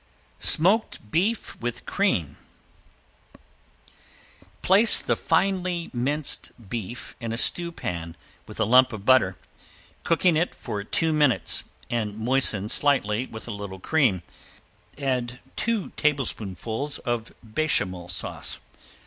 [0.39, 2.35] ~SMOKED BEEF WITH CREAM~
[4.63, 8.15] Place the finely minced beef in a stewpan
[8.47, 9.37] with a lump of butter,
[10.03, 14.23] cooking it for two minutes, and moisten slightly with a little cream,
[14.99, 18.59] add two tablespoonfuls of bechamel sauce.